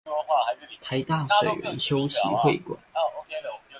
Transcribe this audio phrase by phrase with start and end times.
[0.81, 2.75] 臺大水源修齊會館